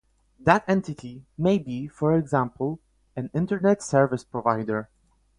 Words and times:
That 0.39 0.63
entity 0.67 1.27
may 1.37 1.59
be, 1.59 1.87
for 1.87 2.17
example, 2.17 2.79
an 3.15 3.29
Internet 3.35 3.83
service 3.83 4.23
provider. 4.23 4.89